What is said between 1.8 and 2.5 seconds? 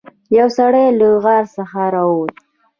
راووت.